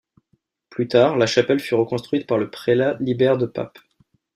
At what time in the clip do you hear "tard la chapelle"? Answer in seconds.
0.87-1.59